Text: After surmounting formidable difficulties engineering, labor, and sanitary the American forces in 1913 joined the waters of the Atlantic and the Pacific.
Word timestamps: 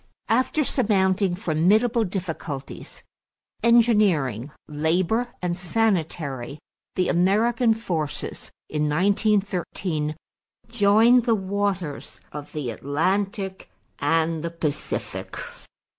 After 0.29 0.63
surmounting 0.63 1.35
formidable 1.35 2.03
difficulties 2.05 3.03
engineering, 3.61 4.49
labor, 4.67 5.27
and 5.43 5.55
sanitary 5.55 6.57
the 6.95 7.07
American 7.07 7.75
forces 7.75 8.51
in 8.67 8.89
1913 8.89 10.15
joined 10.69 11.25
the 11.25 11.35
waters 11.35 12.19
of 12.31 12.51
the 12.53 12.71
Atlantic 12.71 13.69
and 13.99 14.43
the 14.43 14.49
Pacific. 14.49 15.37